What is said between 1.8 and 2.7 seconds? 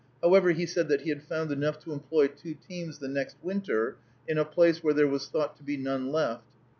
to employ two